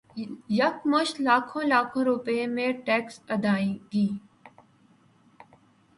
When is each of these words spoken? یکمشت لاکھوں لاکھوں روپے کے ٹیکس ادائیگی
یکمشت 0.59 1.15
لاکھوں 1.25 1.63
لاکھوں 1.71 2.03
روپے 2.05 2.37
کے 2.55 2.71
ٹیکس 2.85 3.15
ادائیگی 3.35 4.07